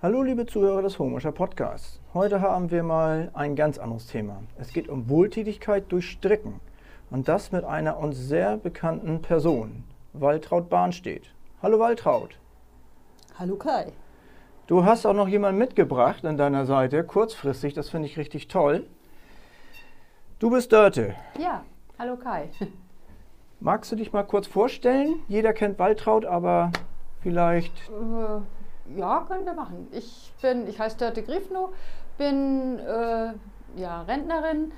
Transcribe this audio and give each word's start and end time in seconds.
Hallo 0.00 0.22
liebe 0.22 0.46
Zuhörer 0.46 0.82
des 0.82 1.00
Homischer 1.00 1.32
Podcasts. 1.32 1.98
Heute 2.14 2.40
haben 2.40 2.70
wir 2.70 2.84
mal 2.84 3.32
ein 3.34 3.56
ganz 3.56 3.78
anderes 3.78 4.06
Thema. 4.06 4.44
Es 4.56 4.72
geht 4.72 4.88
um 4.88 5.08
Wohltätigkeit 5.08 5.86
durch 5.88 6.08
Stricken. 6.08 6.60
Und 7.10 7.26
das 7.26 7.50
mit 7.50 7.64
einer 7.64 7.98
uns 7.98 8.16
sehr 8.16 8.58
bekannten 8.58 9.22
Person, 9.22 9.82
Waltraud 10.12 10.68
Bahnstedt. 10.68 11.34
Hallo 11.60 11.80
Waltraud. 11.80 12.38
Hallo 13.40 13.56
Kai. 13.56 13.90
Du 14.68 14.84
hast 14.84 15.04
auch 15.04 15.14
noch 15.14 15.26
jemanden 15.26 15.58
mitgebracht 15.58 16.24
an 16.24 16.36
deiner 16.36 16.64
Seite, 16.64 17.02
kurzfristig, 17.02 17.74
das 17.74 17.90
finde 17.90 18.06
ich 18.06 18.16
richtig 18.18 18.46
toll. 18.46 18.86
Du 20.38 20.50
bist 20.50 20.70
Dörte. 20.70 21.16
Ja, 21.40 21.64
hallo 21.98 22.16
Kai. 22.16 22.50
Magst 23.58 23.90
du 23.90 23.96
dich 23.96 24.12
mal 24.12 24.22
kurz 24.22 24.46
vorstellen? 24.46 25.16
Jeder 25.26 25.52
kennt 25.52 25.76
Waltraud, 25.80 26.24
aber 26.24 26.70
vielleicht. 27.20 27.72
Äh, 27.88 28.42
ja, 28.96 29.24
können 29.28 29.44
wir 29.44 29.54
machen. 29.54 29.88
Ich 29.92 30.32
bin, 30.40 30.66
ich 30.68 30.78
heiße 30.78 30.98
Dörte 30.98 31.22
Griefno, 31.22 31.72
bin 32.16 32.78
äh, 32.78 33.32
ja, 33.76 34.02
Rentnerin, 34.02 34.72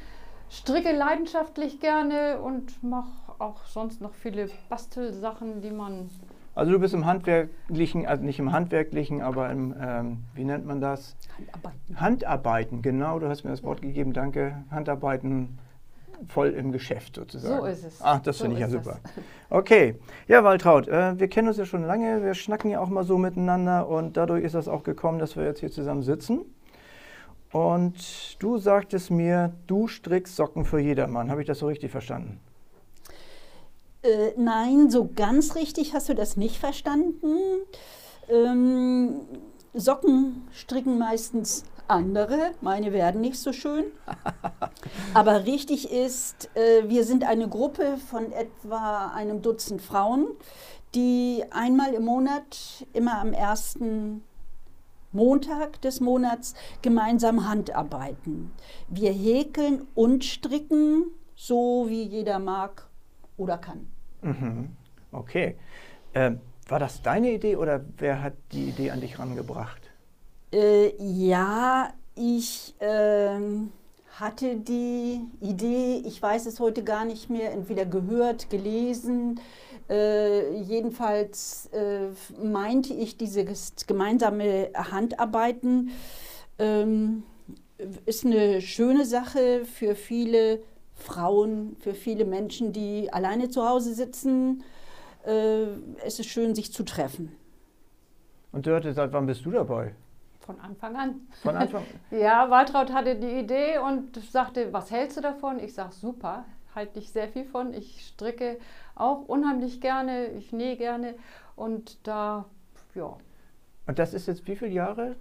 stricke 0.48 0.92
leidenschaftlich 0.92 1.80
gerne 1.80 2.41
und 2.41 2.82
mache 2.82 3.09
auch 3.38 3.65
sonst 3.65 4.01
noch 4.01 4.15
viele 4.15 4.48
Bastelsachen, 4.68 5.60
die 5.60 5.70
man. 5.70 6.10
Also 6.54 6.73
du 6.73 6.78
bist 6.78 6.92
im 6.95 7.06
handwerklichen, 7.06 8.06
also 8.06 8.23
nicht 8.23 8.38
im 8.38 8.52
handwerklichen, 8.52 9.23
aber 9.23 9.51
im, 9.51 9.74
ähm, 9.80 10.24
wie 10.34 10.45
nennt 10.45 10.66
man 10.66 10.80
das? 10.80 11.16
Handarbeiten. 11.38 12.01
Handarbeiten, 12.01 12.82
genau, 12.82 13.18
du 13.18 13.29
hast 13.29 13.45
mir 13.45 13.51
das 13.51 13.62
Wort 13.62 13.80
gegeben, 13.80 14.12
danke. 14.12 14.65
Handarbeiten 14.70 15.59
voll 16.29 16.51
im 16.51 16.73
Geschäft 16.73 17.16
sozusagen. 17.16 17.60
So 17.60 17.66
ist 17.66 17.84
es. 17.84 17.98
Ach, 18.02 18.20
das 18.20 18.38
So 18.38 18.45
finde 18.45 18.56
ich 18.56 18.60
ja 18.62 18.69
super. 18.69 18.98
es. 19.05 19.10
Okay, 19.52 19.97
ja, 20.29 20.45
Waltraud, 20.45 20.87
äh, 20.87 21.19
wir 21.19 21.27
kennen 21.27 21.48
uns 21.48 21.56
ja 21.56 21.65
schon 21.65 21.84
lange, 21.84 22.23
wir 22.23 22.35
schnacken 22.35 22.71
ja 22.71 22.79
auch 22.79 22.88
mal 22.88 23.02
so 23.02 23.18
miteinander 23.18 23.88
und 23.88 24.16
dadurch 24.16 24.45
ist 24.45 24.54
das 24.54 24.68
auch 24.68 24.85
gekommen, 24.85 25.18
dass 25.18 25.35
wir 25.35 25.43
jetzt 25.43 25.59
hier 25.59 25.73
zusammen 25.73 26.02
sitzen. 26.02 26.43
Und 27.52 28.37
du 28.38 28.59
sagtest 28.59 29.10
mir, 29.10 29.52
du 29.66 29.88
strickst 29.88 30.37
Socken 30.37 30.65
für 30.65 30.79
jedermann. 30.79 31.30
Habe 31.30 31.40
ich 31.40 31.49
das 31.49 31.59
so 31.59 31.66
richtig 31.66 31.90
verstanden? 31.90 32.38
Äh, 34.02 34.32
nein, 34.37 34.88
so 34.88 35.10
ganz 35.15 35.57
richtig 35.57 35.93
hast 35.93 36.09
du 36.09 36.15
das 36.15 36.37
nicht 36.37 36.59
verstanden. 36.59 37.37
Ähm, 38.29 39.23
Socken 39.74 40.49
stricken 40.52 40.99
meistens 40.99 41.65
andere, 41.91 42.52
meine 42.60 42.93
werden 42.93 43.21
nicht 43.21 43.38
so 43.38 43.52
schön. 43.52 43.85
Aber 45.15 45.45
richtig 45.46 45.91
ist, 45.91 46.49
äh, 46.57 46.88
wir 46.88 47.05
sind 47.05 47.24
eine 47.24 47.49
Gruppe 47.49 47.99
von 47.99 48.33
etwa 48.33 49.13
einem 49.15 49.43
Dutzend 49.43 49.83
Frauen, 49.83 50.27
die 50.95 51.45
einmal 51.51 51.95
im 51.95 52.05
Monat, 52.05 52.87
immer 52.93 53.18
am 53.18 53.33
ersten 53.33 54.23
Montag 55.13 55.80
des 55.83 56.01
Monats, 56.01 56.55
gemeinsam 56.83 57.49
Handarbeiten. 57.49 58.52
Wir 58.88 59.13
häkeln 59.13 59.87
und 59.95 60.24
stricken, 60.24 61.07
so 61.35 61.87
wie 61.88 62.02
jeder 62.02 62.38
mag 62.38 62.88
oder 63.37 63.59
kann. 63.59 63.87
Mhm. 64.22 64.77
Okay. 65.12 65.56
Ähm, 66.15 66.41
war 66.69 66.78
das 66.78 67.03
deine 67.03 67.33
Idee 67.33 67.56
oder 67.56 67.84
wer 67.99 68.22
hat 68.22 68.34
die 68.53 68.69
Idee 68.69 68.91
an 68.91 69.00
dich 69.00 69.19
rangebracht? 69.19 69.79
Äh, 70.53 70.93
ja, 70.98 71.93
ich 72.16 72.75
ähm, 72.81 73.70
hatte 74.19 74.56
die 74.56 75.20
Idee, 75.41 76.03
ich 76.04 76.20
weiß 76.20 76.47
es 76.47 76.59
heute 76.60 76.82
gar 76.82 77.04
nicht 77.04 77.31
mehr, 77.31 77.53
entweder 77.53 77.87
gehört, 77.87 78.50
gelesen. 78.50 79.41
Äh, 79.88 80.56
jedenfalls 80.60 81.69
äh, 81.72 82.09
meinte 82.43 82.93
ich, 82.94 83.16
diese 83.16 83.41
ges- 83.43 83.87
gemeinsame 83.87 84.71
Handarbeiten 84.75 85.91
ähm, 86.59 87.22
ist 88.05 88.27
eine 88.27 88.61
schöne 88.61 89.06
Sache 89.06 89.65
für 89.65 89.94
viele 89.94 90.61
Frauen, 90.94 91.77
für 91.81 91.94
viele 91.94 92.25
Menschen, 92.25 92.72
die 92.72 93.12
alleine 93.12 93.49
zu 93.49 93.67
Hause 93.67 93.94
sitzen. 93.94 94.62
Äh, 95.25 95.67
es 96.05 96.19
ist 96.19 96.27
schön, 96.27 96.55
sich 96.55 96.72
zu 96.72 96.82
treffen. 96.82 97.32
Und 98.53 98.67
Dörte, 98.67 98.93
seit 98.93 99.12
wann 99.12 99.27
bist 99.27 99.44
du 99.47 99.53
dabei? 99.53 99.94
Von 100.50 100.61
Anfang 100.61 100.97
an. 100.97 101.21
Von 101.43 101.56
Anfang 101.56 101.84
Ja, 102.11 102.50
Waltraud 102.50 102.93
hatte 102.93 103.15
die 103.15 103.38
Idee 103.38 103.78
und 103.78 104.16
sagte, 104.16 104.72
was 104.72 104.91
hältst 104.91 105.16
du 105.16 105.21
davon? 105.21 105.61
Ich 105.61 105.75
sage, 105.75 105.93
super, 105.93 106.44
halte 106.75 106.99
ich 106.99 107.12
sehr 107.12 107.28
viel 107.28 107.44
von. 107.44 107.72
Ich 107.72 108.05
stricke 108.05 108.59
auch 108.97 109.28
unheimlich 109.28 109.81
gerne, 109.81 110.27
ich 110.27 110.53
nähe 110.53 110.77
gerne 110.77 111.15
und 111.55 111.99
da, 112.03 112.47
ja, 112.97 113.16
Und 113.87 114.00
das 114.00 114.12
ist 114.12 114.27
jetzt 114.27 114.44
wie 114.49 114.56
viele 114.56 114.72
Jahre? 114.72 115.15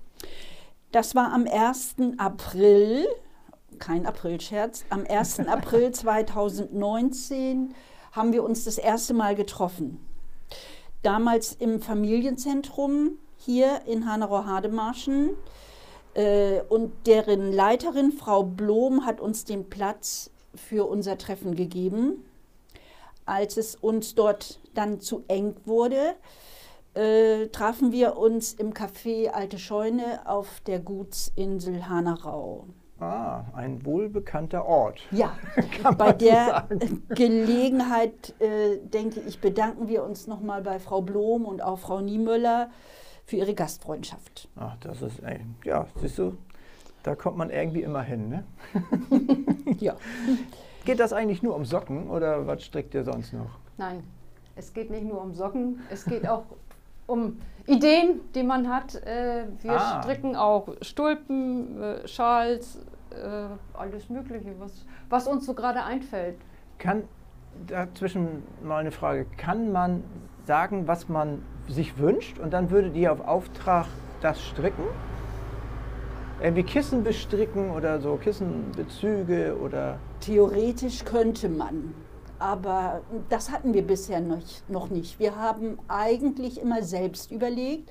Das 0.92 1.14
war 1.14 1.32
am 1.32 1.46
1. 1.46 1.98
April, 2.18 3.06
kein 3.78 4.08
Aprilscherz, 4.08 4.84
am 4.90 5.06
1. 5.08 5.42
April 5.48 5.92
2019 5.92 7.76
haben 8.14 8.34
wir 8.34 8.44
uns 8.44 8.64
das 8.64 8.80
erste 8.80 9.14
Mal 9.14 9.36
getroffen. 9.36 10.04
Damals 11.04 11.54
im 11.54 11.82
Familienzentrum 11.84 13.20
hier 13.40 13.82
in 13.86 14.06
Hanau-Hademarschen. 14.06 15.32
Äh, 16.14 16.62
und 16.70 16.92
deren 17.08 17.52
Leiterin, 17.52 18.12
Frau 18.12 18.44
Blom, 18.44 19.06
hat 19.06 19.20
uns 19.20 19.46
den 19.46 19.70
Platz 19.70 20.32
für 20.56 20.86
unser 20.88 21.18
Treffen 21.18 21.56
gegeben. 21.56 22.26
Als 23.26 23.58
es 23.58 23.76
uns 23.76 24.16
dort 24.16 24.60
dann 24.74 25.00
zu 25.00 25.24
eng 25.28 25.56
wurde, 25.66 26.16
äh, 26.96 27.48
trafen 27.48 27.92
wir 27.92 28.18
uns 28.18 28.54
im 28.54 28.74
Café 28.74 29.30
Alte 29.30 29.60
Scheune 29.60 30.22
auf 30.26 30.62
der 30.66 30.80
Gutsinsel 30.80 31.88
Hanarau. 31.88 32.66
Ah, 33.00 33.46
ein 33.54 33.86
wohlbekannter 33.86 34.66
Ort. 34.66 35.00
Ja, 35.12 35.38
bei 35.98 36.12
so 36.12 36.18
der 36.18 36.46
sagen. 36.46 37.04
Gelegenheit, 37.10 38.34
äh, 38.40 38.78
denke 38.78 39.22
ich, 39.22 39.40
bedanken 39.40 39.88
wir 39.88 40.04
uns 40.04 40.28
nochmal 40.28 40.62
bei 40.62 40.80
Frau 40.80 41.02
Blom 41.02 41.46
und 41.46 41.62
auch 41.62 41.80
Frau 41.80 42.02
Niemöller 42.02 42.70
für 43.30 43.36
ihre 43.38 43.54
Gastfreundschaft. 43.54 44.48
Ach, 44.56 44.76
das 44.82 45.02
ist, 45.04 45.20
ey, 45.20 45.40
ja, 45.64 45.86
siehst 46.02 46.18
du, 46.18 46.36
da 47.04 47.14
kommt 47.16 47.38
man 47.38 47.50
irgendwie 47.52 47.84
immer 47.84 48.02
hin, 48.02 48.30
ne? 48.30 48.44
Ja. 49.80 49.96
Geht 50.84 51.00
das 51.00 51.14
eigentlich 51.14 51.44
nur 51.44 51.56
um 51.56 51.64
Socken 51.64 52.10
oder 52.10 52.48
was 52.48 52.64
strickt 52.64 52.94
ihr 52.96 53.04
sonst 53.04 53.34
noch? 53.34 53.52
nein, 53.78 54.04
es 54.56 54.74
geht 54.74 54.90
nicht 54.90 55.06
nur 55.06 55.22
um 55.22 55.34
Socken, 55.34 55.80
es 55.90 56.04
geht 56.06 56.28
auch 56.28 56.44
um 57.08 57.38
Ideen, 57.68 58.20
die 58.36 58.44
man 58.44 58.68
hat. 58.68 58.96
Äh, 58.96 59.46
wir 59.62 59.80
Ah. 59.80 60.02
stricken 60.02 60.36
auch 60.36 60.68
Stulpen, 60.82 61.82
äh, 61.82 62.08
Schals, 62.08 62.80
äh, 63.12 63.46
alles 63.78 64.10
Mögliche, 64.10 64.54
was, 64.60 64.86
was 65.10 65.28
uns 65.28 65.46
so 65.46 65.54
gerade 65.54 65.84
einfällt. 65.84 66.36
Kann, 66.80 67.04
dazwischen 67.68 68.44
mal 68.64 68.78
eine 68.80 68.92
Frage, 68.92 69.26
kann 69.38 69.72
man 69.72 70.04
sagen, 70.50 70.88
was 70.88 71.08
man 71.08 71.44
sich 71.68 72.00
wünscht 72.00 72.40
und 72.40 72.54
dann 72.54 72.72
würdet 72.72 72.96
ihr 72.96 73.14
auf 73.14 73.22
Auftrag 73.22 73.86
das 74.20 74.42
stricken? 74.42 74.84
Irgendwie 76.42 76.64
Kissen 76.64 77.04
bestricken 77.04 77.70
oder 77.70 78.02
so 78.02 78.16
Kissenbezüge 78.16 79.56
oder... 79.64 80.00
Theoretisch 80.22 81.06
könnte 81.06 81.50
man, 81.50 81.94
aber 82.40 83.02
das 83.30 83.52
hatten 83.52 83.76
wir 83.76 83.86
bisher 83.86 84.22
noch, 84.22 84.42
noch 84.68 84.90
nicht. 84.90 85.20
Wir 85.20 85.36
haben 85.36 85.78
eigentlich 85.88 86.60
immer 86.60 86.82
selbst 86.82 87.30
überlegt, 87.30 87.88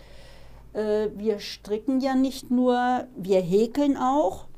äh, 0.72 1.10
wir 1.14 1.38
stricken 1.38 2.00
ja 2.00 2.16
nicht 2.16 2.50
nur, 2.50 3.06
wir 3.16 3.40
häkeln 3.40 3.96
auch. 3.96 4.48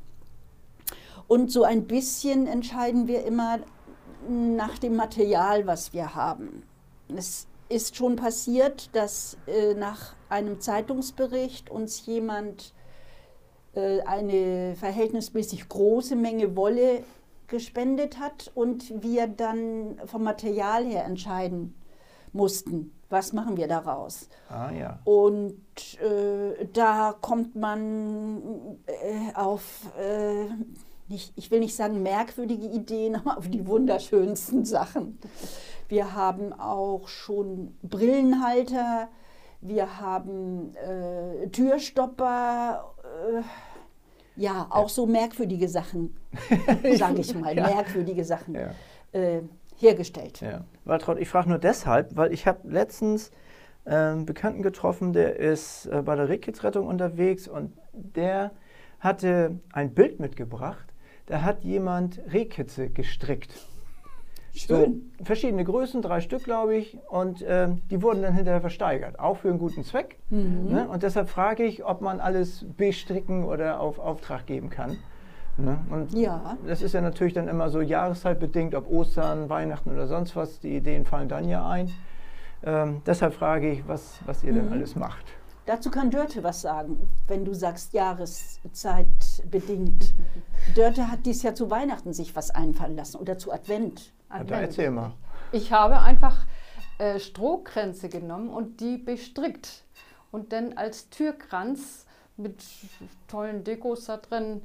Und 1.27 1.51
so 1.51 1.63
ein 1.65 1.85
bisschen 1.85 2.47
entscheiden 2.47 3.07
wir 3.07 3.25
immer 3.25 3.59
nach 4.27 4.79
dem 4.79 4.95
Material, 4.95 5.67
was 5.67 5.93
wir 5.93 6.15
haben. 6.15 6.63
Es 7.15 7.45
ist 7.71 7.95
schon 7.95 8.15
passiert, 8.15 8.89
dass 8.93 9.37
äh, 9.47 9.73
nach 9.73 10.15
einem 10.29 10.59
Zeitungsbericht 10.59 11.69
uns 11.69 12.05
jemand 12.05 12.73
äh, 13.73 14.01
eine 14.01 14.75
verhältnismäßig 14.75 15.69
große 15.69 16.15
Menge 16.15 16.55
Wolle 16.55 17.03
gespendet 17.47 18.19
hat 18.19 18.51
und 18.55 19.03
wir 19.03 19.27
dann 19.27 20.01
vom 20.05 20.23
Material 20.23 20.85
her 20.85 21.05
entscheiden 21.05 21.75
mussten, 22.33 22.93
was 23.09 23.33
machen 23.33 23.57
wir 23.57 23.67
daraus. 23.67 24.29
Ah 24.49 24.71
ja. 24.71 24.99
Und 25.03 25.61
äh, 26.01 26.65
da 26.73 27.15
kommt 27.19 27.55
man 27.55 28.77
äh, 28.85 29.35
auf, 29.35 29.91
äh, 29.99 30.45
ich 31.09 31.51
will 31.51 31.59
nicht 31.59 31.75
sagen 31.75 32.01
merkwürdige 32.01 32.67
Ideen, 32.67 33.15
aber 33.25 33.37
auf 33.37 33.49
die 33.49 33.67
wunderschönsten 33.67 34.65
Sachen. 34.65 35.19
Wir 35.91 36.15
haben 36.15 36.53
auch 36.53 37.09
schon 37.09 37.75
Brillenhalter, 37.83 39.09
wir 39.59 39.99
haben 39.99 40.73
äh, 40.77 41.49
Türstopper, 41.49 42.93
äh, 43.03 43.41
ja, 44.41 44.67
auch 44.69 44.87
so 44.87 45.05
merkwürdige 45.05 45.67
Sachen, 45.67 46.15
sage 46.95 47.19
ich 47.19 47.35
mal, 47.35 47.53
Ja. 47.57 47.67
merkwürdige 47.67 48.23
Sachen 48.23 48.55
Ja. 48.55 48.71
äh, 49.11 49.41
hergestellt. 49.79 50.39
Ja. 50.39 50.61
Waltraud, 50.85 51.19
ich 51.19 51.27
frage 51.27 51.49
nur 51.49 51.57
deshalb, 51.59 52.15
weil 52.15 52.31
ich 52.31 52.47
habe 52.47 52.69
letztens 52.69 53.29
einen 53.83 54.25
Bekannten 54.25 54.61
getroffen, 54.61 55.11
der 55.11 55.35
ist 55.35 55.87
äh, 55.87 56.01
bei 56.03 56.15
der 56.15 56.29
Rehkitzrettung 56.29 56.87
unterwegs 56.87 57.49
und 57.49 57.73
der 57.91 58.51
hatte 59.01 59.59
ein 59.73 59.93
Bild 59.93 60.21
mitgebracht. 60.21 60.85
Da 61.25 61.41
hat 61.41 61.65
jemand 61.65 62.21
Rehkitze 62.31 62.89
gestrickt. 62.89 63.51
Schön. 64.53 65.11
So, 65.17 65.23
verschiedene 65.25 65.63
Größen, 65.63 66.01
drei 66.01 66.19
Stück, 66.19 66.43
glaube 66.43 66.75
ich, 66.75 66.97
und 67.09 67.43
ähm, 67.47 67.81
die 67.89 68.01
wurden 68.01 68.21
dann 68.21 68.33
hinterher 68.33 68.59
versteigert, 68.61 69.19
auch 69.19 69.37
für 69.37 69.49
einen 69.49 69.59
guten 69.59 69.83
Zweck. 69.83 70.17
Mhm. 70.29 70.67
Ne? 70.69 70.87
Und 70.89 71.03
deshalb 71.03 71.29
frage 71.29 71.63
ich, 71.63 71.85
ob 71.85 72.01
man 72.01 72.19
alles 72.19 72.65
bestricken 72.77 73.45
oder 73.45 73.79
auf 73.79 73.97
Auftrag 73.99 74.45
geben 74.45 74.69
kann. 74.69 74.97
Ne? 75.57 75.77
Und 75.89 76.13
Ja. 76.13 76.57
das 76.67 76.81
ist 76.81 76.93
ja 76.93 77.01
natürlich 77.01 77.33
dann 77.33 77.47
immer 77.47 77.69
so 77.69 77.81
jahreszeitbedingt, 77.81 78.75
ob 78.75 78.89
Ostern, 78.89 79.49
Weihnachten 79.49 79.91
oder 79.91 80.07
sonst 80.07 80.35
was, 80.35 80.59
die 80.59 80.75
Ideen 80.75 81.05
fallen 81.05 81.29
dann 81.29 81.47
ja 81.47 81.67
ein. 81.67 81.89
Ähm, 82.63 83.01
deshalb 83.05 83.33
frage 83.33 83.71
ich, 83.71 83.87
was, 83.87 84.19
was 84.25 84.43
ihr 84.43 84.53
denn 84.53 84.67
Mhm. 84.67 84.73
alles 84.73 84.95
macht. 84.95 85.25
Dazu 85.65 85.91
kann 85.91 86.09
Dörte 86.09 86.43
was 86.43 86.61
sagen, 86.61 87.07
wenn 87.27 87.45
du 87.45 87.53
sagst 87.53 87.93
Jahreszeit 87.93 89.07
Dörte 90.75 91.11
hat 91.11 91.25
dies 91.25 91.43
Jahr 91.43 91.53
zu 91.53 91.69
Weihnachten 91.69 92.13
sich 92.13 92.35
was 92.35 92.49
einfallen 92.49 92.95
lassen 92.95 93.17
oder 93.17 93.37
zu 93.37 93.51
Advent. 93.51 94.11
Ja, 94.29 94.37
da 94.37 94.41
Advent. 94.41 94.61
erzähl 94.63 94.91
mal. 94.91 95.13
Ich 95.51 95.71
habe 95.71 95.99
einfach 95.99 96.45
äh, 96.97 97.19
Strohkränze 97.19 98.09
genommen 98.09 98.49
und 98.49 98.79
die 98.79 98.97
bestrickt 98.97 99.83
und 100.31 100.51
dann 100.51 100.73
als 100.77 101.09
Türkranz 101.09 102.05
mit 102.37 102.63
tollen 103.27 103.63
Dekos 103.63 104.05
da 104.05 104.17
drin 104.17 104.63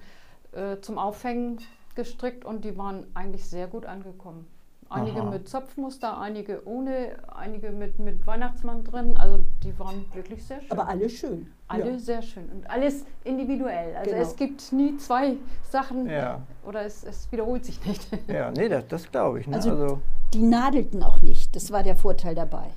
äh, 0.52 0.80
zum 0.80 0.98
Aufhängen 0.98 1.58
gestrickt 1.94 2.44
und 2.44 2.64
die 2.64 2.76
waren 2.78 3.06
eigentlich 3.14 3.46
sehr 3.46 3.66
gut 3.66 3.84
angekommen. 3.84 4.46
Einige 4.88 5.20
Aha. 5.22 5.30
mit 5.30 5.48
Zopfmuster, 5.48 6.18
einige 6.20 6.64
ohne, 6.66 7.16
einige 7.34 7.70
mit, 7.70 7.98
mit 7.98 8.24
Weihnachtsmann 8.26 8.84
drin. 8.84 9.16
Also 9.16 9.40
die 9.64 9.76
waren 9.80 10.04
wirklich 10.14 10.44
sehr 10.44 10.60
schön. 10.60 10.70
Aber 10.70 10.86
alle 10.88 11.08
schön. 11.10 11.48
alle 11.66 11.90
Ja. 11.92 11.98
sehr 11.98 12.22
schön 12.22 12.48
und 12.50 12.70
alles 12.70 13.04
individuell. 13.24 13.96
Also 13.96 14.10
Genau. 14.12 14.22
es 14.22 14.36
gibt 14.36 14.72
nie 14.72 14.96
zwei 14.98 15.34
Sachen 15.68 16.08
Ja, 16.08 16.40
oder 16.64 16.82
es, 16.84 17.02
es 17.02 17.30
wiederholt 17.32 17.64
sich 17.64 17.84
nicht. 17.84 18.06
ja 18.28 18.52
nee, 18.52 18.68
das, 18.68 18.86
das 18.86 19.10
glaube 19.10 19.40
ich. 19.40 19.48
Ne? 19.48 19.56
Also- 19.56 19.70
Also, 19.70 20.00
Die 20.32 20.42
nadelten 20.42 21.02
auch 21.02 21.20
nicht, 21.20 21.56
das 21.56 21.72
war 21.72 21.82
der 21.82 21.96
Vorteil 21.96 22.36
dabei. 22.36 22.68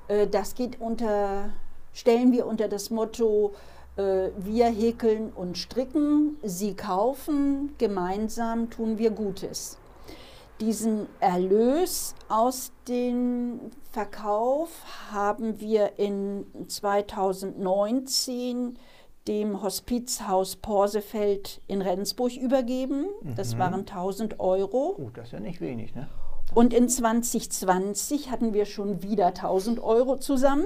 Äh, 0.07 0.29
das 0.29 0.55
geht 0.55 0.81
unter, 0.81 1.51
stellen 1.93 2.31
wir 2.31 2.47
unter 2.47 2.69
das 2.69 2.91
Motto, 2.91 3.55
äh, 3.97 4.29
wir 4.39 4.67
häkeln 4.67 5.33
und 5.35 5.59
stricken, 5.59 6.37
Sie 6.45 6.75
kaufen, 6.75 7.75
gemeinsam 7.79 8.71
tun 8.71 8.99
wir 8.99 9.11
Gutes. 9.11 9.77
Diesen 10.65 11.07
Erlös 11.21 12.15
aus 12.31 12.73
dem 12.89 13.61
Verkauf 13.93 14.71
haben 15.13 15.61
wir 15.61 15.99
in 15.99 16.47
2019 16.69 18.79
dem 19.29 19.63
Hospizhaus 19.63 20.57
Porsefeld 20.57 21.61
in 21.67 21.83
Rendsburg 21.83 22.35
übergeben. 22.39 23.05
Das 23.37 23.53
Mhm. 23.55 23.59
waren 23.59 23.85
1000 23.85 24.41
Euro. 24.41 24.97
Oh, 24.99 25.11
das 25.13 25.27
ist 25.27 25.33
ja 25.33 25.41
nicht 25.41 25.61
wenig, 25.61 25.95
ne? 25.95 26.09
Und 26.55 26.73
in 26.73 26.89
2020 26.89 28.31
hatten 28.31 28.55
wir 28.55 28.65
schon 28.65 29.03
wieder 29.03 29.35
1000 29.35 29.81
Euro 29.81 30.17
zusammen 30.17 30.65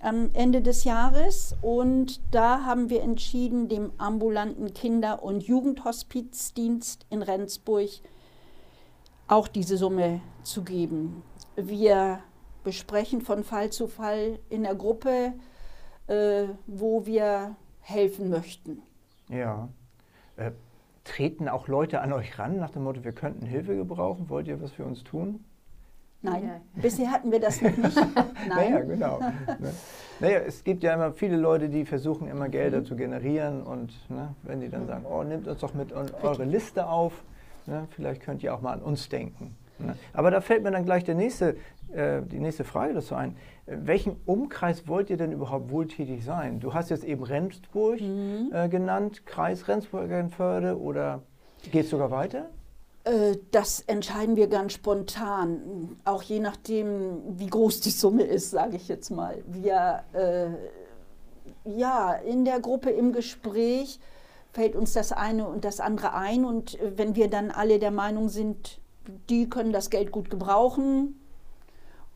am 0.00 0.30
Ende 0.32 0.62
des 0.62 0.84
Jahres. 0.84 1.56
Und 1.60 2.20
da 2.30 2.64
haben 2.64 2.88
wir 2.88 3.02
entschieden, 3.02 3.68
dem 3.68 3.90
ambulanten 3.98 4.74
Kinder- 4.74 5.24
und 5.24 5.42
Jugendhospizdienst 5.42 7.04
in 7.10 7.22
Rendsburg 7.22 7.88
auch 9.30 9.48
diese 9.48 9.76
Summe 9.76 10.20
zu 10.42 10.62
geben. 10.62 11.22
Wir 11.56 12.20
besprechen 12.64 13.20
von 13.20 13.44
Fall 13.44 13.70
zu 13.70 13.86
Fall 13.86 14.38
in 14.48 14.64
der 14.64 14.74
Gruppe, 14.74 15.32
äh, 16.08 16.44
wo 16.66 17.06
wir 17.06 17.54
helfen 17.80 18.28
möchten. 18.28 18.82
Ja. 19.28 19.68
Äh, 20.36 20.50
treten 21.04 21.48
auch 21.48 21.68
Leute 21.68 22.00
an 22.00 22.12
euch 22.12 22.38
ran 22.38 22.58
nach 22.58 22.70
dem 22.70 22.84
Motto, 22.84 23.04
wir 23.04 23.12
könnten 23.12 23.46
Hilfe 23.46 23.76
gebrauchen, 23.76 24.28
wollt 24.28 24.48
ihr 24.48 24.60
was 24.60 24.72
für 24.72 24.84
uns 24.84 25.04
tun? 25.04 25.44
Nein, 26.22 26.46
Nein. 26.46 26.60
bisher 26.82 27.10
hatten 27.10 27.30
wir 27.32 27.40
das 27.40 27.62
noch 27.62 27.76
nicht. 27.76 27.96
Nein. 28.48 28.48
Naja, 28.48 28.80
genau. 28.80 29.20
ne? 29.58 29.72
Naja, 30.18 30.40
es 30.40 30.64
gibt 30.64 30.82
ja 30.82 30.92
immer 30.92 31.12
viele 31.12 31.36
Leute, 31.36 31.68
die 31.68 31.86
versuchen 31.86 32.28
immer 32.28 32.46
Mhm. 32.46 32.50
Gelder 32.50 32.84
zu 32.84 32.96
generieren 32.96 33.62
und 33.62 33.92
ne, 34.10 34.34
wenn 34.42 34.60
die 34.60 34.68
dann 34.68 34.86
sagen, 34.86 35.06
oh, 35.06 35.22
nehmt 35.22 35.46
uns 35.46 35.60
doch 35.60 35.72
mit 35.72 35.92
eure 35.92 36.44
Liste 36.44 36.88
auf, 36.88 37.24
ne, 37.70 37.86
vielleicht 37.90 38.20
könnt 38.22 38.42
ihr 38.42 38.52
auch 38.54 38.60
mal 38.60 38.72
an 38.72 38.82
uns 38.82 39.08
denken. 39.08 39.56
Ne? 39.78 39.96
Aber 40.12 40.30
da 40.30 40.40
fällt 40.42 40.62
mir 40.62 40.70
dann 40.70 40.84
gleich 40.84 41.04
der 41.04 41.14
nächste, 41.14 41.56
äh, 41.92 42.20
die 42.22 42.38
nächste 42.38 42.64
Frage 42.64 42.92
dazu 42.92 43.14
ein. 43.14 43.36
Welchen 43.66 44.16
Umkreis 44.26 44.86
wollt 44.88 45.08
ihr 45.08 45.16
denn 45.16 45.32
überhaupt 45.32 45.70
wohltätig 45.70 46.24
sein? 46.24 46.60
Du 46.60 46.74
hast 46.74 46.90
jetzt 46.90 47.04
eben 47.04 47.22
Rendsburg 47.22 48.00
Mhm. 48.00 48.50
äh, 48.52 48.68
genannt, 48.68 49.24
Kreis 49.24 49.68
Rendsburg-Eckernförde 49.68 50.78
oder 50.78 51.22
geht 51.70 51.84
es 51.84 51.90
sogar 51.90 52.10
weiter? 52.10 52.50
Äh, 53.04 53.36
Das 53.52 53.80
entscheiden 53.86 54.36
wir 54.36 54.48
ganz 54.48 54.72
spontan, 54.74 55.96
auch 56.04 56.22
je 56.22 56.40
nachdem, 56.40 57.38
wie 57.38 57.46
groß 57.46 57.80
die 57.80 57.90
Summe 57.90 58.24
ist, 58.24 58.50
sage 58.50 58.76
ich 58.76 58.88
jetzt 58.88 59.08
mal. 59.10 59.38
Wir, 59.46 60.02
äh, 60.12 60.48
ja, 61.64 62.12
in 62.12 62.44
der 62.44 62.60
Gruppe 62.60 62.90
im 62.90 63.12
Gespräch 63.12 63.98
fällt 64.52 64.74
uns 64.76 64.92
das 64.92 65.12
eine 65.12 65.46
und 65.46 65.64
das 65.64 65.80
andere 65.80 66.14
ein 66.14 66.44
und 66.44 66.78
wenn 66.96 67.14
wir 67.14 67.28
dann 67.28 67.50
alle 67.50 67.78
der 67.78 67.90
Meinung 67.90 68.28
sind, 68.28 68.80
die 69.28 69.48
können 69.48 69.72
das 69.72 69.90
Geld 69.90 70.10
gut 70.12 70.30
gebrauchen 70.30 71.18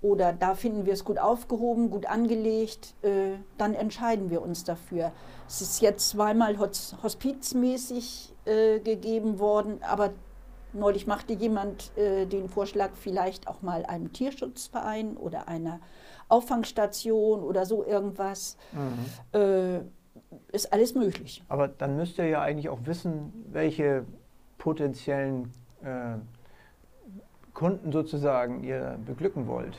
oder 0.02 0.32
da 0.32 0.54
finden 0.54 0.84
wir 0.84 0.92
es 0.92 1.04
gut 1.04 1.18
aufgehoben, 1.18 1.90
gut 1.90 2.06
angelegt, 2.06 2.94
äh, 3.02 3.36
dann 3.56 3.72
entscheiden 3.74 4.30
wir 4.30 4.42
uns 4.42 4.64
dafür. 4.64 5.12
Es 5.48 5.60
ist 5.62 5.80
jetzt 5.80 6.10
zweimal 6.10 6.58
hos- 6.58 6.94
hospizmäßig 7.02 8.34
äh, 8.44 8.80
gegeben 8.80 9.38
worden, 9.38 9.80
aber 9.82 10.10
Neulich 10.76 11.06
machte 11.06 11.34
jemand 11.34 11.96
äh, 11.96 12.26
den 12.26 12.48
Vorschlag, 12.48 12.90
vielleicht 13.00 13.46
auch 13.46 13.62
mal 13.62 13.86
einem 13.86 14.12
Tierschutzverein 14.12 15.16
oder 15.16 15.46
einer 15.46 15.78
Auffangstation 16.28 17.44
oder 17.44 17.64
so 17.64 17.84
irgendwas. 17.84 18.56
Äh, 19.32 19.82
ist 20.52 20.72
alles 20.72 20.94
möglich. 20.94 21.42
Aber 21.48 21.68
dann 21.68 21.96
müsst 21.96 22.18
ihr 22.18 22.26
ja 22.26 22.42
eigentlich 22.42 22.68
auch 22.68 22.80
wissen, 22.84 23.32
welche 23.50 24.04
potenziellen 24.58 25.52
äh, 25.82 26.16
Kunden 27.52 27.92
sozusagen 27.92 28.64
ihr 28.64 28.98
beglücken 29.04 29.46
wollt. 29.46 29.76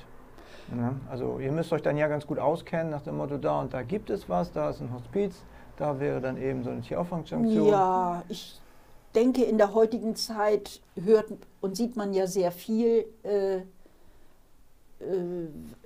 Ne? 0.74 0.96
Also 1.10 1.40
ihr 1.40 1.52
müsst 1.52 1.72
euch 1.74 1.82
dann 1.82 1.98
ja 1.98 2.08
ganz 2.08 2.26
gut 2.26 2.40
auskennen 2.40 2.90
nach 2.90 3.02
dem 3.02 3.18
Motto, 3.18 3.38
da 3.38 3.62
und 3.62 3.74
da 3.74 3.84
gibt 3.84 4.10
es 4.10 4.28
was, 4.30 4.52
da 4.52 4.70
ist 4.70 4.82
ein 4.82 4.92
Hospiz, 4.94 5.44
da 5.78 6.00
wäre 6.00 6.22
dann 6.22 6.38
eben 6.42 6.64
so 6.64 6.72
eine 6.72 6.82
Tierauffangjunktion. 6.82 7.68
Ja, 7.68 8.24
ich 8.30 8.60
denke, 9.14 9.44
in 9.44 9.58
der 9.58 9.74
heutigen 9.74 10.16
Zeit 10.16 10.82
hört 10.96 11.26
und 11.62 11.76
sieht 11.76 11.96
man 11.96 12.14
ja 12.14 12.28
sehr 12.28 12.52
viel 12.52 13.06
äh, 13.24 13.62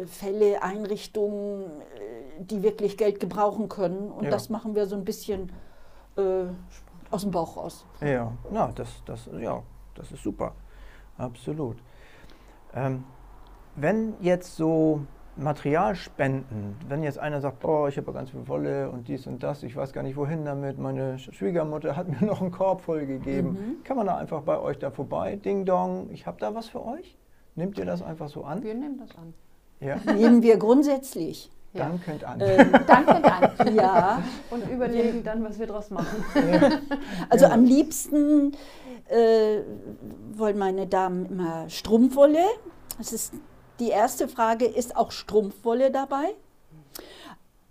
Fälle, 0.06 0.62
Einrichtungen, 0.64 1.64
äh, 1.82 2.44
die 2.44 2.64
wirklich 2.64 2.98
Geld 2.98 3.20
gebrauchen 3.20 3.70
können. 3.70 4.12
Und 4.12 4.26
Ja. 4.26 4.30
das 4.32 4.50
machen 4.50 4.76
wir 4.76 4.86
so 4.86 4.96
ein 4.96 5.04
bisschen 5.06 5.52
äh, 6.18 6.46
aus 7.12 7.22
dem 7.24 7.32
Bauch 7.32 7.58
raus. 7.58 7.86
Ja, 8.02 8.32
na, 8.52 8.72
das, 8.74 9.02
das, 9.06 9.30
ja, 9.40 9.62
das 9.96 10.12
ist 10.12 10.24
super. 10.24 10.54
Absolut. 11.18 11.78
Ähm, 12.74 13.04
wenn 13.76 14.16
jetzt 14.22 14.56
so 14.56 15.02
Material 15.36 15.96
spenden. 15.96 16.76
Wenn 16.90 17.02
jetzt 17.02 17.18
einer 17.18 17.40
sagt, 17.40 17.62
boah, 17.62 17.88
ich 17.88 17.96
habe 17.98 18.12
ganz 18.12 18.30
viel 18.32 18.46
Wolle 18.50 18.90
und 18.90 19.08
dies 19.08 19.26
und 19.26 19.42
das, 19.42 19.64
ich 19.64 19.74
weiß 19.74 19.94
gar 19.94 20.04
nicht 20.04 20.18
wohin 20.18 20.44
damit, 20.44 20.78
meine 20.78 21.18
Schwiegermutter 21.18 21.96
hat 21.96 22.08
mir 22.22 22.28
noch 22.28 22.42
einen 22.42 22.52
Korb 22.52 22.82
voll 22.82 23.06
gegeben, 23.06 23.52
Mhm. 23.52 23.84
kann 23.86 23.96
man 23.96 24.06
da 24.08 24.18
einfach 24.18 24.42
bei 24.42 24.60
euch 24.60 24.78
da 24.80 24.92
vorbei, 24.92 25.38
Ding 25.38 25.64
Dong, 25.64 26.10
ich 26.12 26.28
habe 26.28 26.38
da 26.42 26.54
was 26.54 26.68
für 26.68 26.86
euch? 26.86 27.18
Nehmt 27.60 27.78
ihr 27.78 27.84
das 27.86 28.02
einfach 28.02 28.30
so 28.30 28.46
an? 28.46 28.64
Wir 28.64 28.74
nehmen 28.74 28.98
das 28.98 29.10
an. 29.18 29.34
Ja, 29.82 29.98
Nehmen 30.14 30.42
wir 30.42 30.56
grundsätzlich. 30.56 31.52
Ja. 31.74 31.90
dann 31.90 32.02
könnt 32.02 32.24
an. 32.24 32.40
Ähm, 32.40 32.72
Danke, 32.88 33.22
danke. 33.22 33.72
ja, 33.76 34.24
Und 34.50 34.68
überlegen 34.70 35.24
dann, 35.26 35.44
was 35.44 35.60
wir 35.60 35.68
draus 35.68 35.90
machen. 35.92 36.24
also 37.30 37.46
Ja. 37.46 37.52
am 37.52 37.66
liebsten 37.66 38.54
äh, 39.10 39.60
wollen 40.36 40.58
meine 40.58 40.88
Damen 40.88 41.26
immer 41.26 41.70
Strumpfwolle. 41.70 42.44
Das 42.98 43.12
ist 43.12 43.34
die 43.82 43.90
erste 43.90 44.30
Frage, 44.30 44.66
ist 44.66 44.96
auch 44.96 45.12
Strumpfwolle 45.12 45.92
dabei? 45.92 46.34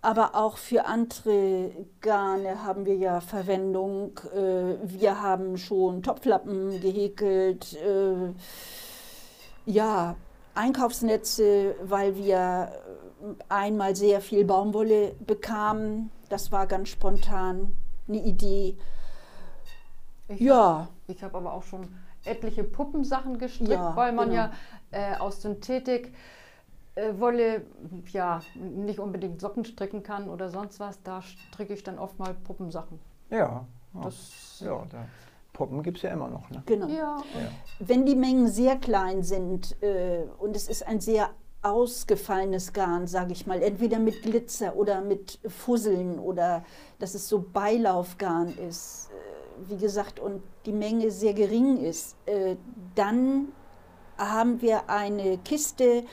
Aber 0.02 0.34
auch 0.36 0.58
für 0.58 0.84
andere 0.84 1.70
Garne 2.02 2.62
haben 2.64 2.84
wir 2.84 2.94
ja 2.94 3.20
Verwendung. 3.20 4.20
Äh, 4.34 4.74
wir 4.84 5.22
haben 5.22 5.56
schon 5.56 6.02
Topflappen 6.02 6.78
gehäkelt. 6.80 7.72
Äh, 7.72 8.34
ja, 9.68 10.16
Einkaufsnetze, 10.54 11.76
weil 11.82 12.16
wir 12.16 12.72
äh, 13.22 13.44
einmal 13.48 13.94
sehr 13.94 14.20
viel 14.20 14.44
Baumwolle 14.44 15.14
bekamen. 15.26 16.10
Das 16.28 16.50
war 16.52 16.66
ganz 16.66 16.88
spontan 16.88 17.76
eine 18.08 18.18
Idee. 18.18 18.76
Ich 20.28 20.40
Ja, 20.40 20.88
Ich 21.06 21.22
habe 21.22 21.36
aber 21.38 21.52
auch 21.52 21.62
schon 21.62 21.88
etliche 22.24 22.64
Puppensachen 22.64 23.38
gestrickt, 23.38 23.70
Ja, 23.70 23.94
weil 23.96 24.12
man 24.12 24.30
genau. 24.30 24.42
ja 24.42 24.52
äh, 24.90 25.16
aus 25.16 25.42
Synthetik 25.42 26.14
äh, 26.96 27.12
Wolle 27.18 27.62
ja 28.12 28.40
nicht 28.54 28.98
unbedingt 28.98 29.40
Socken 29.40 29.64
stricken 29.64 30.02
kann 30.02 30.28
oder 30.28 30.48
sonst 30.50 30.80
was. 30.80 31.02
Da 31.02 31.22
stricke 31.22 31.72
ich 31.74 31.82
dann 31.82 31.98
oft 31.98 32.18
mal 32.18 32.34
Puppensachen. 32.34 32.98
ja, 33.30 33.66
ja, 33.94 34.00
Das, 34.02 34.60
ja 34.60 34.84
da, 34.90 35.06
Puppen 35.52 35.82
gibt 35.82 35.98
es 35.98 36.02
ja 36.02 36.10
immer 36.10 36.28
noch. 36.28 36.48
Ne? 36.50 36.62
genau. 36.66 36.86
ja, 36.86 37.16
Ja. 37.16 37.50
Wenn 37.80 38.06
die 38.06 38.14
Mengen 38.14 38.48
sehr 38.48 38.76
klein 38.76 39.22
sind 39.22 39.80
äh, 39.82 40.24
und 40.38 40.54
es 40.54 40.68
ist 40.68 40.86
ein 40.86 41.00
sehr 41.00 41.30
ausgefallenes 41.62 42.72
Garn, 42.72 43.06
sage 43.06 43.32
ich 43.32 43.46
mal, 43.46 43.62
entweder 43.62 43.98
mit 43.98 44.22
Glitzer 44.22 44.76
oder 44.76 45.00
mit 45.00 45.40
Fusseln 45.46 46.18
oder 46.18 46.64
dass 46.98 47.14
es 47.14 47.28
so 47.28 47.40
Beilaufgarn 47.40 48.56
ist, 48.68 49.10
äh, 49.10 49.70
wie 49.70 49.76
gesagt, 49.76 50.20
und 50.20 50.42
die 50.66 50.72
Menge 50.72 51.10
sehr 51.10 51.34
gering 51.34 51.78
ist, 51.78 52.16
äh, 52.26 52.56
dann 52.94 53.48
haben 54.16 54.62
wir 54.62 54.88
eine 54.88 55.38
Kiste, 55.38 56.04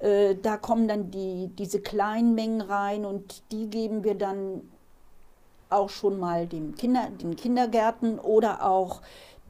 äh, 0.00 0.34
da 0.34 0.56
kommen 0.56 0.88
dann 0.88 1.10
die, 1.10 1.48
diese 1.56 1.80
kleinen 1.80 2.34
Mengen 2.34 2.60
rein 2.60 3.04
und 3.04 3.42
die 3.52 3.68
geben 3.68 4.04
wir 4.04 4.16
dann 4.16 4.62
auch 5.70 5.88
schon 5.90 6.18
mal 6.18 6.46
dem 6.46 6.74
Kinder, 6.74 7.08
den 7.20 7.36
Kindergärten 7.36 8.18
oder 8.18 8.64
auch 8.66 9.00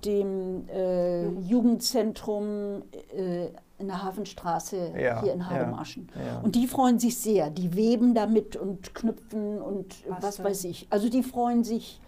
dem 0.05 0.69
äh, 0.69 1.27
Jugendzentrum 1.41 2.83
äh, 3.17 3.47
in 3.79 3.87
der 3.89 4.03
Hafenstraße 4.03 4.93
Ja, 4.99 5.23
hier 5.23 5.33
in 5.35 5.41
ja, 5.41 5.47
Hademarschen. 5.51 6.09
ja. 6.15 6.41
Und 6.41 6.55
die 6.57 6.67
freuen 6.67 6.99
sich 6.99 7.19
sehr. 7.19 7.51
Die 7.51 7.75
weben 7.75 8.15
damit 8.15 8.57
und 8.57 8.95
knüpfen 8.95 9.61
und 9.61 9.95
was 10.09 10.21
Basteln. 10.21 10.47
weiß 10.49 10.65
ich. 10.65 10.87
Also 10.91 11.09
die 11.09 11.23
freuen 11.23 11.63
sich 11.65 12.01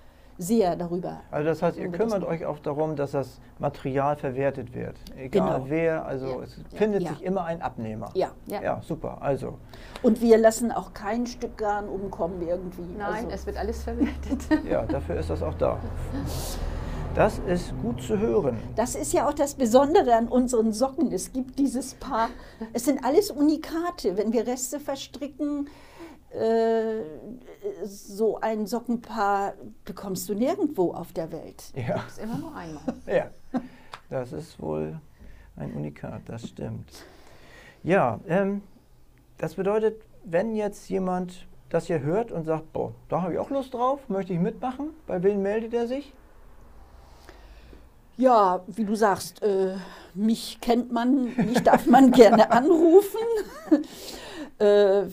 sehr 0.43 0.75
darüber. 0.75 1.21
Also 1.31 1.49
das 1.49 1.63
heißt, 1.63 1.77
ihr 1.77 1.89
kümmert 1.91 2.25
euch 2.25 2.47
auch 2.47 2.59
darum, 2.61 2.97
dass 2.97 3.11
das 3.11 3.41
Material 3.59 4.17
verwertet 4.17 4.75
wird. 4.75 4.97
Egal 5.17 5.61
Genau. 5.61 5.65
wer, 5.69 6.07
also 6.07 6.27
Ja. 6.27 6.43
es 6.43 6.59
findet 6.75 7.03
Ja. 7.03 7.11
sich 7.11 7.23
immer 7.23 7.45
ein 7.45 7.61
Abnehmer. 7.61 8.11
Ja. 8.15 8.31
Ja. 8.47 8.63
Ja, 8.63 8.81
super. 8.83 9.19
Also, 9.21 9.59
Und 10.03 10.23
wir 10.23 10.39
lassen 10.39 10.73
auch 10.73 10.95
kein 10.95 11.27
Stück 11.27 11.59
Garn 11.59 11.89
umkommen 11.89 12.41
irgendwie. 12.41 12.83
Nein, 12.97 13.25
also, 13.27 13.29
es 13.35 13.47
wird 13.47 13.59
alles 13.59 13.83
verwertet. 13.83 14.65
ja, 14.71 14.87
dafür 14.87 15.17
ist 15.17 15.29
das 15.29 15.43
auch 15.43 15.55
da. 15.55 15.79
Das 17.15 17.41
ist 17.41 17.75
gut 17.83 18.01
zu 18.03 18.19
hören. 18.19 18.57
Das 18.77 18.95
ist 18.95 19.13
ja 19.13 19.29
auch 19.29 19.35
das 19.35 19.55
Besondere 19.55 20.15
an 20.15 20.29
unseren 20.29 20.73
Socken. 20.73 21.11
Es 21.13 21.33
gibt 21.33 21.59
dieses 21.59 21.95
Paar, 21.95 22.29
es 22.73 22.85
sind 22.85 23.05
alles 23.05 23.31
Unikate. 23.33 24.17
Wenn 24.17 24.33
wir 24.33 24.47
Reste 24.47 24.79
verstricken, 24.79 25.69
äh, 26.33 27.03
so 27.85 28.41
ein 28.41 28.67
Sockenpaar 28.67 29.55
bekommst 29.85 30.29
du 30.29 30.35
nirgendwo 30.35 30.93
auf 30.93 31.13
der 31.13 31.31
Welt. 31.33 31.73
Ja, 31.75 31.95
Das 31.97 32.13
ist 32.13 32.19
immer 32.19 32.39
nur 32.39 32.55
einmal. 32.55 32.83
ja. 33.07 33.31
Das 34.09 34.33
ist 34.33 34.61
wohl 34.61 34.99
ein 35.57 35.73
Unikat, 35.73 36.23
das 36.27 36.49
stimmt. 36.49 36.91
Ja, 37.83 38.21
ähm, 38.29 38.63
das 39.39 39.55
bedeutet, 39.55 40.03
wenn 40.25 40.55
jetzt 40.55 40.89
jemand 40.89 41.47
das 41.71 41.87
hier 41.87 42.01
hört 42.01 42.33
und 42.33 42.45
sagt, 42.45 42.73
boah, 42.73 42.93
da 43.09 43.23
habe 43.23 43.35
ich 43.35 43.39
auch 43.39 43.51
Lust 43.51 43.75
drauf, 43.75 44.01
möchte 44.09 44.33
ich 44.33 44.41
mitmachen, 44.41 44.91
bei 45.07 45.23
wem 45.23 45.43
meldet 45.43 45.73
er 45.73 45.87
sich? 45.87 46.13
Ja, 48.17 48.61
wie 48.67 48.85
du 48.85 48.95
sagst, 48.97 49.43
äh, 49.43 49.77
mich 50.13 50.59
kennt 50.61 50.93
man, 50.93 51.35
mich 51.37 51.63
darf 51.63 51.87
man 51.87 52.11
gerne 52.11 52.51
anrufen. 52.53 53.19
Äh, 54.61 55.07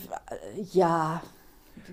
ja, 0.73 1.21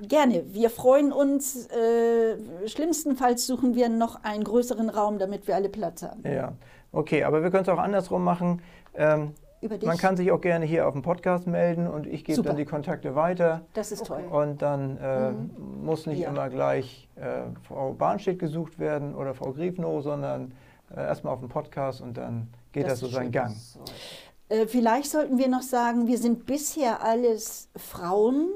gerne. 0.08 0.44
Wir 0.52 0.70
freuen 0.70 1.12
uns. 1.12 1.66
Äh, 1.68 2.37
schlimmstenfalls 2.68 3.46
suchen 3.46 3.75
wir 3.75 3.88
noch 3.88 4.25
einen 4.25 4.44
größeren 4.44 4.90
Raum, 4.90 5.18
damit 5.18 5.46
wir 5.46 5.54
alle 5.54 5.68
Platz 5.68 6.02
haben. 6.02 6.23
Ja, 6.25 6.52
okay, 6.92 7.25
aber 7.25 7.42
wir 7.42 7.50
können 7.50 7.62
es 7.62 7.68
auch 7.68 7.78
andersrum 7.78 8.25
machen. 8.25 8.61
Ähm, 8.94 9.32
man 9.82 9.96
kann 9.96 10.16
sich 10.16 10.30
auch 10.30 10.42
gerne 10.42 10.66
hier 10.66 10.87
auf 10.87 10.92
dem 10.92 11.00
Podcast 11.02 11.46
melden 11.46 11.87
und 11.88 12.06
ich 12.06 12.25
gebe 12.25 12.42
dann 12.42 12.56
die 12.56 12.66
Kontakte 12.66 13.14
weiter. 13.14 13.62
das 13.73 13.92
ist 13.92 14.04
toll. 14.06 14.23
Und 14.30 14.61
dann 14.61 14.99
äh, 14.99 15.32
muss 15.82 16.06
nicht 16.06 16.18
Ja. 16.18 16.28
immer 16.28 16.50
gleich 16.50 17.08
äh, 17.16 17.44
Frau 17.66 17.94
Bahnstedt 17.94 18.38
gesucht 18.38 18.78
werden 18.78 19.14
oder 19.14 19.32
Frau 19.32 19.52
Griefnow, 19.52 20.02
sondern 20.02 20.52
äh, 20.94 21.00
erstmal 21.00 21.32
auf 21.32 21.40
dem 21.40 21.49
Podcast 21.49 22.02
und 22.02 22.16
dann 22.18 22.49
geht 22.73 22.84
das, 22.84 23.00
Das 23.00 23.00
so 23.00 23.06
seinen. 23.06 23.32
Gang. 23.32 23.56
So. 23.56 23.80
Äh, 24.48 24.66
vielleicht 24.66 25.10
sollten 25.10 25.38
wir 25.38 25.48
noch 25.48 25.62
sagen, 25.62 26.06
wir 26.06 26.18
sind 26.18 26.46
bisher 26.46 27.02
alles 27.02 27.68
Frauen. 27.76 28.50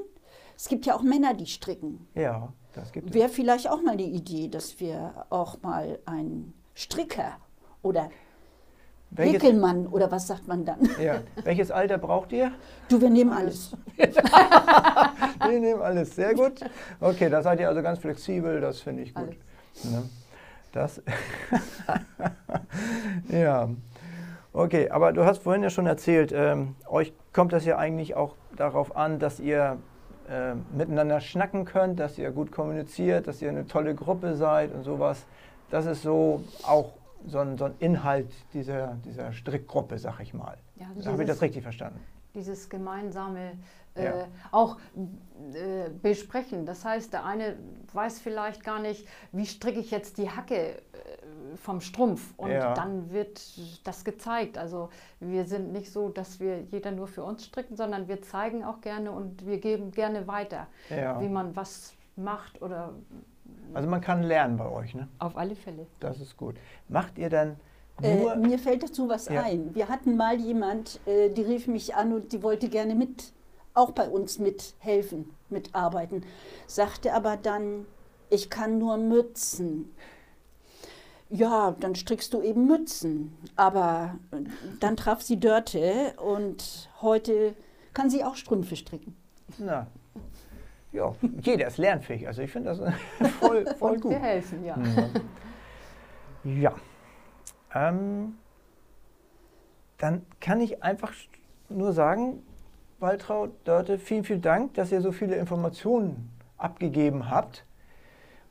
Es 0.55 0.67
gibt 0.67 0.85
ja 0.85 0.95
auch 0.95 1.01
Männer, 1.01 1.33
die 1.33 1.47
stricken. 1.47 2.07
Ja, 2.15 2.53
das 2.73 2.91
gibt 2.91 3.09
es. 3.09 3.13
Wäre 3.13 3.29
vielleicht 3.29 3.69
auch 3.69 3.81
mal 3.81 3.97
die 3.97 4.11
Idee, 4.11 4.47
dass 4.47 4.79
wir 4.79 5.25
auch 5.29 5.61
mal 5.61 5.99
einen 6.05 6.53
Stricker 6.75 7.37
oder 7.81 8.09
Welches, 9.11 9.41
Häkelmann 9.41 9.87
oder 9.87 10.11
was 10.11 10.27
sagt 10.27 10.47
man 10.47 10.65
dann? 10.65 10.87
ja, 11.01 11.21
welches 11.43 11.71
Alter 11.71 11.97
braucht 11.97 12.31
ihr? 12.31 12.51
Du, 12.89 13.01
wir 13.01 13.09
nehmen 13.09 13.31
alles. 13.31 13.71
Wir 15.47 15.59
nehmen 15.59 15.81
alles, 15.81 16.15
sehr 16.15 16.35
gut. 16.35 16.59
Okay, 16.99 17.29
da 17.29 17.41
seid 17.41 17.59
ihr 17.59 17.67
also 17.69 17.81
ganz 17.81 17.97
flexibel, 17.99 18.61
das 18.61 18.81
finde 18.81 19.03
ich 19.03 19.15
gut. 19.15 19.35
Ne? 19.83 20.07
Das 20.71 21.01
ja. 23.29 23.69
Okay, 24.59 24.89
aber 24.89 25.13
du 25.13 25.23
hast 25.23 25.43
vorhin 25.43 25.63
ja 25.63 25.69
schon 25.69 25.85
erzählt, 25.85 26.33
ähm, 26.35 26.75
euch 26.89 27.13
kommt 27.31 27.53
das 27.53 27.63
ja 27.63 27.77
eigentlich 27.77 28.15
auch 28.15 28.35
darauf 28.57 28.93
an, 28.97 29.17
dass 29.17 29.39
ihr 29.39 29.77
äh, 30.29 30.53
miteinander 30.75 31.21
schnacken 31.21 31.63
könnt, 31.63 31.97
dass 31.97 32.17
ihr 32.17 32.29
gut 32.31 32.51
kommuniziert, 32.51 33.27
dass 33.27 33.41
ihr 33.41 33.47
eine 33.47 33.67
tolle 33.67 33.95
Gruppe 33.95 34.35
seid 34.35 34.73
und 34.73 34.83
sowas. 34.83 35.25
Das 35.69 35.85
ist 35.85 36.03
so 36.03 36.43
auch 36.63 36.91
so 37.25 37.39
ein, 37.39 37.57
so 37.57 37.65
ein 37.65 37.75
Inhalt 37.79 38.27
dieser, 38.53 38.97
dieser 39.05 39.31
Strickgruppe, 39.31 39.97
sag 39.97 40.19
ich 40.19 40.33
mal. 40.33 40.57
Ja, 40.75 40.87
Habe 41.09 41.23
ich 41.23 41.29
das 41.29 41.41
richtig 41.41 41.63
verstanden? 41.63 42.01
dieses 42.35 42.69
gemeinsame 42.69 43.53
äh, 43.95 44.05
Ja. 44.05 44.27
auch 44.51 44.77
äh, 45.53 45.89
besprechen. 46.01 46.65
Das 46.65 46.85
heißt, 46.85 47.11
der 47.13 47.25
eine 47.25 47.57
weiß 47.93 48.19
vielleicht 48.19 48.63
gar 48.63 48.79
nicht, 48.79 49.07
wie 49.31 49.45
stricke 49.45 49.79
ich 49.79 49.91
jetzt 49.91 50.17
die 50.17 50.29
Hacke 50.29 50.55
äh, 50.55 50.77
vom 51.55 51.81
Strumpf 51.81 52.33
und 52.37 52.51
Ja. 52.51 52.73
dann 52.73 53.11
wird 53.11 53.41
das 53.83 54.03
gezeigt. 54.03 54.57
Also 54.57 54.89
wir 55.19 55.45
sind 55.45 55.71
nicht 55.71 55.91
so, 55.91 56.09
dass 56.09 56.39
wir 56.39 56.61
jeder 56.61 56.91
nur 56.91 57.07
für 57.07 57.23
uns 57.23 57.45
stricken, 57.45 57.75
sondern 57.75 58.07
wir 58.07 58.21
zeigen 58.21 58.63
auch 58.63 58.81
gerne 58.81 59.11
und 59.11 59.45
wir 59.45 59.59
geben 59.59 59.91
gerne 59.91 60.27
weiter, 60.27 60.67
Ja. 60.89 61.19
wie 61.21 61.29
man 61.29 61.55
was 61.55 61.93
macht 62.15 62.61
oder 62.61 62.93
Also 63.73 63.89
man 63.89 64.01
kann 64.01 64.23
lernen 64.23 64.57
bei 64.57 64.69
euch, 64.69 64.93
ne? 64.95 65.07
auf 65.19 65.37
alle 65.37 65.55
Fälle. 65.55 65.87
Das 65.99 66.19
ist 66.19 66.37
gut. 66.37 66.55
Macht 66.87 67.17
ihr 67.17 67.29
dann 67.29 67.57
Äh, 68.01 68.15
nur... 68.15 68.35
mir 68.35 68.57
fällt 68.59 68.83
dazu 68.83 69.09
was 69.09 69.27
Ja. 69.27 69.41
ein. 69.43 69.73
Wir 69.75 69.89
hatten 69.89 70.15
mal 70.17 70.39
jemand, 70.39 70.99
äh, 71.05 71.29
die 71.29 71.41
rief 71.41 71.67
mich 71.67 71.95
an 71.95 72.13
und 72.13 72.31
die 72.31 72.41
wollte 72.43 72.69
gerne 72.69 72.95
mit, 72.95 73.33
auch 73.73 73.91
bei 73.91 74.07
uns 74.09 74.39
mithelfen, 74.39 75.29
mitarbeiten. 75.49 76.23
Sagte 76.67 77.13
aber 77.13 77.37
dann, 77.37 77.85
ich 78.29 78.49
kann 78.49 78.77
nur 78.77 78.97
Mützen. 78.97 79.91
Ja, 81.29 81.75
dann 81.79 81.95
strickst 81.95 82.33
du 82.33 82.41
eben 82.41 82.65
Mützen. 82.65 83.37
Aber 83.55 84.15
äh, 84.31 84.37
dann 84.79 84.97
traf 84.97 85.21
sie 85.21 85.39
Dörte 85.39 86.13
und 86.17 86.89
heute 87.01 87.55
kann 87.93 88.09
sie 88.09 88.23
auch 88.23 88.35
Strümpfe 88.35 88.75
stricken. 88.75 89.15
Na, 89.57 89.87
ja, 90.91 91.13
jeder 91.41 91.67
ist 91.67 91.77
lernfähig. 91.77 92.27
Also 92.27 92.41
ich 92.41 92.51
finde 92.51 92.69
das 92.69 92.79
voll, 93.39 93.65
voll 93.77 93.93
und 93.93 94.01
gut. 94.01 94.11
wir 94.11 94.19
helfen, 94.19 94.65
ja. 94.65 94.75
Mhm. 94.75 96.61
Ja. 96.61 96.73
Ähm, 97.75 98.37
dann 99.97 100.25
kann 100.39 100.61
ich 100.61 100.81
einfach 100.81 101.13
nur 101.67 101.93
sagen, 101.93 102.41
Waltraud, 102.99 103.51
Dörte, 103.65 103.99
vielen, 103.99 104.23
vielen 104.23 104.41
Dank, 104.41 104.73
dass 104.73 104.91
ihr 104.91 105.01
so 105.01 105.11
viele 105.11 105.35
Informationen 105.35 106.31
abgegeben 106.57 107.29
habt. 107.29 107.65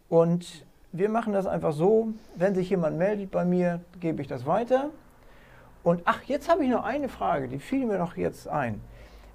Und 0.09 0.65
wir 0.92 1.09
machen 1.09 1.33
das 1.33 1.47
einfach 1.47 1.73
so, 1.73 2.09
wenn 2.37 2.54
sich 2.54 2.71
jemand 2.71 2.97
meldet 2.97 3.30
bei 3.30 3.45
mir, 3.45 3.80
gebe 4.00 4.23
ich 4.23 4.28
das 4.28 4.47
weiter. 4.47 4.90
Und 5.83 6.02
ach, 6.04 6.23
jetzt 6.25 6.50
habe 6.50 6.64
ich 6.64 6.71
noch 6.71 6.85
eine 6.85 7.09
Frage, 7.09 7.49
die 7.49 7.59
fiel 7.59 7.87
mir 7.87 7.99
noch 7.99 8.16
jetzt 8.16 8.49
ein. 8.49 8.80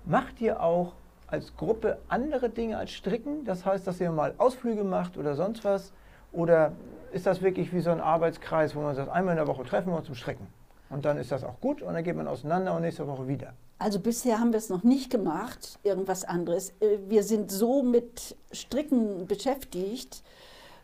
Macht 0.06 0.42
ihr 0.42 0.62
auch 0.62 0.94
als 1.28 1.56
Gruppe 1.56 2.00
andere 2.10 2.50
Dinge 2.50 2.78
als 2.78 2.92
Stricken? 2.92 3.46
Das 3.46 3.66
heißt, 3.66 3.88
dass 3.88 4.00
ihr 4.00 4.12
mal 4.12 4.34
Ausflüge 4.38 4.84
macht 4.84 5.18
oder 5.18 5.36
sonst 5.36 5.64
was? 5.64 5.94
Oder 6.32 6.74
ist 7.12 7.26
das 7.26 7.42
wirklich 7.42 7.74
wie 7.74 7.80
so 7.80 7.92
ein 7.92 8.02
Arbeitskreis, 8.02 8.76
wo 8.76 8.82
man 8.82 8.96
sagt, 8.96 9.10
einmal 9.10 9.34
in 9.34 9.38
der 9.38 9.48
Woche 9.48 9.64
treffen 9.64 9.92
wir 9.92 9.98
uns 9.98 10.08
zum 10.08 10.16
Stricken? 10.16 10.48
Und 10.90 11.06
dann 11.06 11.18
ist 11.18 11.32
das 11.32 11.44
auch 11.44 11.60
gut 11.60 11.82
und 11.82 11.94
dann 11.94 12.04
geht 12.04 12.16
man 12.16 12.28
auseinander 12.28 12.76
und 12.76 12.82
nächste 12.82 13.08
Woche 13.08 13.28
wieder. 13.28 13.54
Also 13.80 14.00
bisher 14.00 14.40
haben 14.40 14.52
wir 14.52 14.58
es 14.58 14.70
noch 14.70 14.84
nicht 14.84 15.10
gemacht, 15.10 15.80
irgendwas 15.84 16.24
anderes. 16.24 16.70
Äh, 16.80 17.00
wir 17.08 17.24
sind 17.24 17.52
so 17.52 17.84
mit 17.84 18.36
Stricken 18.52 19.26
beschäftigt, 19.28 20.24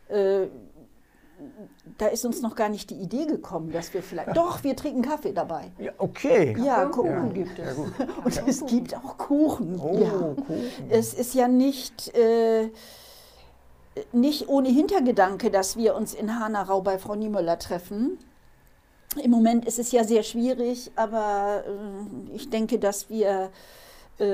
äh, 0.10 0.48
da 1.98 2.08
ist 2.08 2.26
uns 2.26 2.42
noch 2.42 2.56
gar 2.56 2.70
nicht 2.70 2.90
die 2.90 2.96
Idee 2.96 3.26
gekommen, 3.26 3.72
dass 3.72 3.94
wir 3.94 4.04
vielleicht. 4.04 4.36
Doch, 4.36 4.64
wir 4.64 4.76
trinken 4.76 5.02
Kaffee 5.02 5.32
dabei. 5.32 5.72
Ja, 5.78 5.92
okay. 5.98 6.56
Ja, 6.64 6.86
Kuchen 6.86 7.34
gibt 7.34 7.58
es. 7.60 7.66
Ja, 7.66 7.74
gut. 7.74 7.94
Und 8.26 8.48
es 8.48 8.66
gibt 8.66 8.96
auch 8.96 9.18
Kuchen. 9.18 9.80
Oh, 9.80 9.98
ja. 9.98 10.10
Kuchen. 10.10 10.70
Es 10.90 11.14
ist 11.14 11.34
ja 11.34 11.48
nicht, 11.48 12.16
äh, 12.16 12.70
nicht 14.12 14.50
ohne 14.50 14.70
Hintergedanke, 14.70 15.50
dass 15.50 15.78
wir 15.78 15.96
uns 15.96 16.14
in 16.14 16.40
Hanau 16.40 16.82
bei 16.82 16.98
Frau 16.98 17.16
Niemöller 17.16 17.58
treffen. 17.58 18.18
Im 19.22 19.32
Moment 19.32 19.66
ist 19.66 19.80
es 19.80 19.92
ja 19.92 20.04
sehr 20.04 20.24
schwierig, 20.24 20.92
aber 20.96 21.64
äh, 21.66 22.36
ich 22.36 22.50
denke, 22.50 22.80
dass 22.80 23.10
wir 23.10 23.28
äh, 23.28 23.50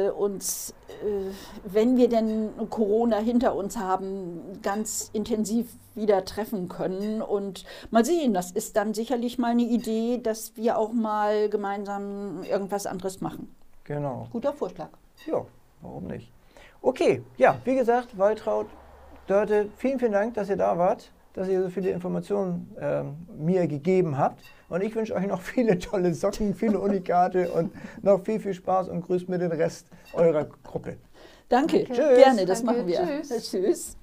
uns, 0.10 0.74
äh, 1.04 1.32
wenn 1.64 1.98
wir 1.98 2.10
denn 2.10 2.50
Corona 2.70 3.18
hinter 3.18 3.56
uns 3.56 3.78
haben, 3.78 4.60
ganz 4.62 5.10
intensiv 5.14 5.68
wieder 5.96 6.26
treffen 6.26 6.68
können. 6.70 7.22
Und 7.22 7.66
mal 7.92 8.04
sehen, 8.04 8.34
das 8.34 8.52
ist 8.52 8.76
dann 8.76 8.94
sicherlich 8.94 9.38
mal 9.38 9.52
eine 9.52 9.64
Idee, 9.64 10.20
dass 10.22 10.56
wir 10.56 10.78
auch 10.78 10.92
mal 10.92 11.50
gemeinsam 11.50 12.44
irgendwas 12.44 12.86
anderes 12.86 13.22
machen. 13.22 13.54
Genau. 13.86 14.28
Guter 14.32 14.54
Vorschlag. 14.54 14.90
Ja, 15.26 15.46
warum 15.82 16.08
nicht? 16.08 16.32
Okay, 16.82 17.24
ja, 17.38 17.58
wie 17.64 17.76
gesagt, 17.76 18.18
Waltraud, 18.18 18.68
Dörte, 19.28 19.70
vielen, 19.78 20.00
vielen 20.00 20.12
Dank, 20.12 20.34
dass 20.36 20.50
ihr 20.50 20.58
da 20.58 20.78
wart, 20.78 21.12
dass 21.36 21.50
ihr 21.50 21.62
so 21.62 21.70
viele 21.70 21.92
Informationen 21.92 22.74
ähm, 22.80 23.18
mir 23.38 23.68
gegeben 23.68 24.18
habt. 24.18 24.42
Und 24.70 24.82
ich 24.82 24.96
wünsche 24.96 25.14
euch 25.14 25.28
noch 25.28 25.42
viele 25.42 25.78
tolle 25.78 26.14
Socken, 26.14 26.56
viele 26.56 26.80
Unikate 26.80 27.52
und 27.54 27.72
noch 28.02 28.24
viel, 28.24 28.40
viel 28.40 28.54
Spaß 28.54 28.90
und 28.90 29.02
grüßt 29.02 29.30
mir 29.30 29.38
den 29.38 29.52
Rest 29.52 29.88
eurer 30.14 30.46
Gruppe. 30.64 30.98
Danke, 31.50 31.84
Tschüss. 31.84 31.98
gerne, 31.98 32.46
das 32.46 32.64
Danke, 32.64 32.82
machen 32.82 32.88
wir. 32.88 33.22
tschüss. 33.22 33.52
Tschüss. 33.52 33.98